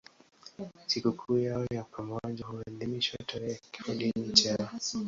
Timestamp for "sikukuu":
0.85-1.37